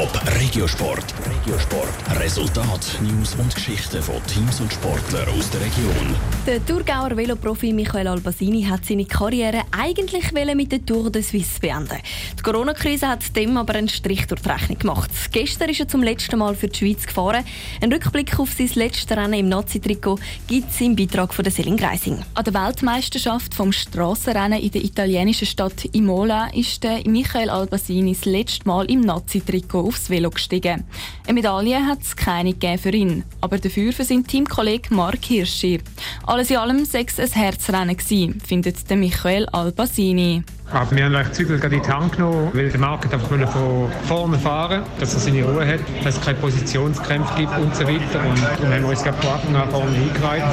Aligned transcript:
Top 0.00 0.18
Regiosport. 0.40 1.04
Regiosport. 1.26 2.20
Resultat, 2.22 2.98
News 3.02 3.34
und 3.34 3.54
Geschichten 3.54 4.02
von 4.02 4.14
Teams 4.28 4.58
und 4.58 4.72
Sportlern 4.72 5.28
aus 5.28 5.50
der 5.50 5.60
Region. 5.60 6.16
Der 6.46 6.64
Thurgauer 6.64 7.14
Veloprofi 7.14 7.74
Michael 7.74 8.08
Albasini 8.08 8.62
hat 8.62 8.86
seine 8.86 9.04
Karriere 9.04 9.60
eigentlich 9.78 10.32
mit 10.54 10.72
der 10.72 10.86
Tour 10.86 11.10
de 11.10 11.20
Suisse 11.20 11.60
beenden. 11.60 11.98
Die 12.38 12.42
Corona-Krise 12.42 13.08
hat 13.08 13.36
dem 13.36 13.58
aber 13.58 13.74
einen 13.74 13.90
Strich 13.90 14.26
durch 14.26 14.40
die 14.40 14.48
Rechnung 14.48 14.78
gemacht. 14.78 15.10
Gestern 15.32 15.68
ist 15.68 15.80
er 15.80 15.88
zum 15.88 16.02
letzten 16.02 16.38
Mal 16.38 16.54
für 16.54 16.68
die 16.68 16.78
Schweiz 16.78 17.06
gefahren. 17.06 17.44
Ein 17.82 17.92
Rückblick 17.92 18.40
auf 18.40 18.54
sein 18.56 18.70
letztes 18.76 19.14
Rennen 19.14 19.34
im 19.34 19.48
Nazi-Trikot 19.50 20.18
gibt 20.46 20.70
es 20.70 20.80
im 20.80 20.96
Beitrag 20.96 21.34
von 21.34 21.42
der 21.42 21.52
Selin 21.52 21.76
Greising. 21.76 22.24
An 22.32 22.44
der 22.44 22.54
Weltmeisterschaft 22.54 23.54
vom 23.54 23.70
Strassenrennen 23.70 24.60
in 24.60 24.70
der 24.70 24.82
italienischen 24.82 25.46
Stadt 25.46 25.84
Imola 25.92 26.48
ist 26.54 26.82
der 26.84 27.06
Michael 27.06 27.50
Albasini 27.50 28.14
das 28.14 28.24
letzte 28.24 28.66
Mal 28.66 28.90
im 28.90 29.02
Nazi-Trikot 29.02 29.89
aufs 29.90 30.08
Velo 30.08 30.30
gestiegen. 30.30 30.84
Eine 31.26 31.34
Medaille 31.34 31.84
hat 31.84 32.00
es 32.00 32.16
keine 32.16 32.54
für 32.78 32.90
ihn, 32.90 33.24
aber 33.40 33.58
dafür 33.58 33.92
für 33.92 34.04
seinen 34.04 34.26
Teamkollegen 34.26 34.96
Mark 34.96 35.24
Hirschi. 35.24 35.80
Alles 36.26 36.50
in 36.50 36.56
allem 36.56 36.84
sechs 36.84 37.20
ein 37.20 37.30
Herzrennen 37.30 37.96
gewesen, 37.96 38.40
findet 38.40 38.88
der 38.88 38.96
Michael 38.96 39.46
Albasini. 39.46 40.42
Aber 40.72 40.90
wir 40.94 41.04
haben 41.04 41.14
eigentlich 41.16 41.32
Zügel 41.32 41.58
gerade 41.58 41.76
in 41.76 41.82
die 41.82 41.88
Hand 41.88 42.12
genommen, 42.12 42.50
weil 42.52 42.70
der 42.70 42.80
Markt 42.80 43.12
von 43.12 43.90
vorne 44.06 44.38
fahren 44.38 44.84
dass 45.00 45.14
er 45.14 45.20
seine 45.20 45.42
Ruhe 45.42 45.66
hat, 45.66 45.80
dass 46.04 46.16
es 46.16 46.24
keine 46.24 46.38
Positionskämpfe 46.38 47.34
gibt 47.36 47.58
und 47.58 47.74
so 47.74 47.82
weiter. 47.82 48.20
Und 48.28 48.62
dann 48.62 48.72
haben 48.72 48.84
uns 48.84 49.02
gerade 49.02 49.18
von 49.20 49.32
Anfang 49.32 49.56
an 49.56 49.70
vorne 49.70 49.96
eingereiht. 49.96 50.44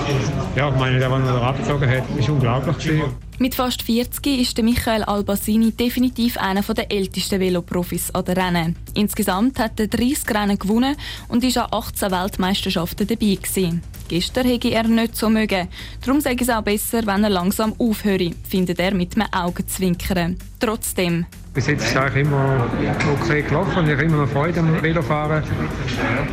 Ja, 0.55 0.69
ich 0.69 0.75
meine, 0.75 0.97
der, 0.97 1.09
der 1.09 1.19
er 1.19 1.41
abgezogen 1.43 1.89
hat, 1.89 2.03
ist 2.17 2.29
unglaublich 2.29 2.77
gewesen. 2.77 3.26
Mit 3.39 3.53
fast 3.53 3.83
40 3.83 4.39
ist 4.39 4.63
Michael 4.63 5.03
Albasini 5.03 5.71
definitiv 5.71 6.37
einer 6.37 6.63
der 6.63 6.91
ältesten 6.91 7.39
Veloprofis 7.39 8.09
an 8.09 8.25
den 8.25 8.35
Rennen. 8.35 8.75
Insgesamt 8.95 9.59
hat 9.59 9.79
er 9.79 9.85
30 9.85 10.33
Rennen 10.33 10.57
gewonnen 10.57 10.95
und 11.27 11.43
ist 11.43 11.59
an 11.59 11.67
18 11.69 12.09
Weltmeisterschaften 12.09 13.05
dabei 13.05 13.35
gewesen. 13.35 13.83
Gestern 14.07 14.47
hätte 14.47 14.69
er 14.69 14.87
nicht 14.87 15.15
so 15.15 15.29
mögen. 15.29 15.67
Darum 16.03 16.19
sage 16.19 16.43
es 16.43 16.49
auch 16.49 16.63
besser, 16.63 17.05
wenn 17.05 17.25
er 17.25 17.29
langsam 17.29 17.75
aufhöre, 17.77 18.31
findet 18.49 18.79
er 18.79 18.95
mit 18.95 19.15
einem 19.15 19.27
Augenzwinkern. 19.31 20.37
Trotzdem. 20.59 21.27
Bis 21.57 21.65
jetzt 21.65 21.85
ist 21.85 21.89
es 21.89 21.97
eigentlich 21.97 22.27
immer 22.27 22.69
okay 23.19 23.41
gelaufen 23.41 23.79
und 23.79 23.87
ich 23.87 23.93
habe 23.93 24.03
immer 24.03 24.17
noch 24.17 24.29
Freude 24.29 24.59
am 24.59 24.79
Velofahren. 24.79 25.41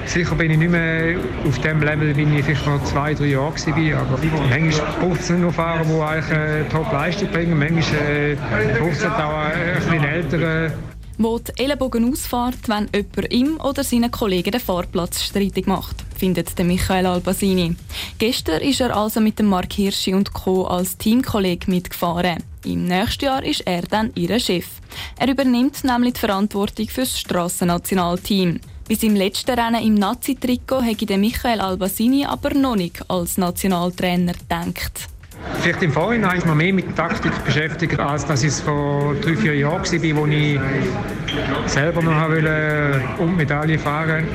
Sicher 0.05 0.35
bin 0.35 0.51
ich 0.51 0.59
nicht 0.59 0.71
mehr 0.71 1.17
auf 1.49 1.59
dem 1.61 1.81
Level, 1.81 2.15
wie 2.15 2.25
ich 2.25 2.45
vielleicht 2.45 2.67
noch 2.67 2.85
zwei, 2.85 3.15
drei 3.15 3.29
Jahre 3.29 3.47
war. 3.47 4.03
Aber 4.03 4.19
manchmal 4.51 4.93
braucht 5.01 5.21
es 5.21 5.31
nur 5.31 5.51
Fahrer, 5.51 5.83
die 5.83 5.99
eigentlich 5.99 6.39
eine 6.39 6.69
Top-Leistung 6.69 7.29
bringen. 7.29 7.59
Manchmal 7.59 8.03
äh, 8.03 8.37
braucht 8.79 8.93
es 8.93 9.09
halt 9.09 9.15
auch 9.15 9.45
ein 9.47 9.75
bisschen 9.77 10.05
ältere 10.05 10.73
wo 11.17 11.39
die 11.39 11.53
Ellenbogen 11.63 12.11
ausfährt, 12.11 12.69
wenn 12.69 12.89
jemand 12.93 13.33
ihm 13.33 13.61
oder 13.61 13.85
seinen 13.85 14.11
Kollegen 14.11 14.51
den 14.51 14.61
Fahrplatz 14.61 15.23
streitig 15.23 15.67
macht, 15.69 16.04
findet 16.25 16.57
der 16.57 16.65
Michael 16.65 17.05
Albasini. 17.05 17.77
Gestern 18.17 18.63
ist 18.63 18.81
er 18.81 18.97
also 18.97 19.21
mit 19.21 19.39
dem 19.39 19.45
Mark 19.45 19.75
Hirschi 19.75 20.15
und 20.15 20.33
Co. 20.33 20.65
als 20.65 20.97
Teamkollege 20.97 21.71
mitgefahren. 21.71 22.43
Im 22.65 22.87
nächsten 22.87 23.27
Jahr 23.27 23.45
ist 23.45 23.61
er 23.67 23.83
dann 23.83 24.11
ihr 24.15 24.41
Chef. 24.41 24.65
Er 25.19 25.29
übernimmt 25.29 25.85
nämlich 25.85 26.15
die 26.15 26.21
Verantwortung 26.21 26.89
für 26.89 27.03
das 27.03 27.19
Strassennationalteam. 27.19 28.59
Bis 28.89 29.03
im 29.03 29.17
letzten 29.17 29.59
Rennen 29.59 29.85
im 29.85 29.97
Nazi-Trikot 29.97 30.81
hätte 30.81 31.19
Michael 31.19 31.61
Albasini 31.61 32.25
aber 32.25 32.55
noch 32.55 32.77
nicht 32.77 33.05
als 33.11 33.37
Nationaltrainer 33.37 34.33
gedacht. 34.33 35.11
Vielleicht 35.61 35.83
im 35.83 35.93
Vorhinein 35.93 36.43
noch 36.47 36.55
mehr 36.55 36.73
mit 36.73 36.95
Taktik 36.97 37.33
beschäftigt, 37.45 37.99
als 37.99 38.27
dass 38.27 38.45
es 38.45 38.61
vor 38.61 39.15
drei, 39.23 39.37
vier 39.37 39.57
Jahren 39.57 39.83
war, 39.83 40.17
wo 40.17 40.27
ich 40.27 40.59
selber 41.67 42.03
noch 42.03 42.29
wollte, 42.29 43.01
um 43.19 43.37
Medaille 43.37 43.79
fahren 43.79 44.27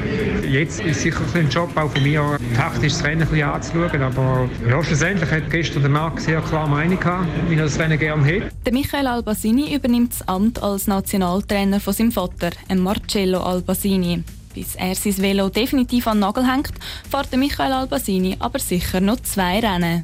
Jetzt 0.49 0.79
ist 0.81 1.01
sicher 1.01 1.21
ein 1.35 1.49
Job 1.49 1.69
auch 1.75 1.91
von 1.91 2.01
mir, 2.01 2.37
taktisch 2.55 2.93
das 2.93 3.03
Rennen 3.03 3.21
ein 3.21 3.27
bisschen 3.27 3.49
anzuschauen. 3.49 4.01
Aber 4.01 4.49
ja, 4.67 4.83
schlussendlich 4.83 5.29
hat 5.29 5.49
gestern 5.51 5.83
der 5.83 5.91
Marc 5.91 6.19
sehr 6.19 6.41
klar 6.41 6.67
Meinung 6.67 6.99
gehabt, 6.99 7.27
wie 7.47 7.55
er 7.55 7.63
das 7.63 7.77
Rennen 7.79 7.99
gerne 7.99 8.23
hätte. 8.23 8.71
Michael 8.71 9.07
Albasini 9.07 9.75
übernimmt 9.75 10.13
das 10.13 10.27
Amt 10.27 10.61
als 10.61 10.87
Nationaltrainer 10.87 11.79
von 11.79 11.93
seinem 11.93 12.11
Vater, 12.11 12.49
Marcello 12.75 13.41
Albasini. 13.41 14.23
Bis 14.55 14.75
er 14.75 14.95
sein 14.95 15.17
Velo 15.17 15.49
definitiv 15.49 16.07
an 16.07 16.17
den 16.17 16.21
Nagel 16.21 16.51
hängt, 16.51 16.73
fährt 17.09 17.31
Michael 17.35 17.73
Albasini 17.73 18.35
aber 18.39 18.59
sicher 18.59 18.99
noch 18.99 19.19
zwei 19.21 19.59
Rennen. 19.59 20.03